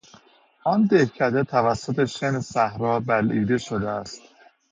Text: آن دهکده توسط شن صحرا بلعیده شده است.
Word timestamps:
آن 0.63 0.85
دهکده 0.85 1.43
توسط 1.43 2.05
شن 2.05 2.39
صحرا 2.39 2.99
بلعیده 2.99 3.57
شده 3.57 3.89
است. 3.89 4.21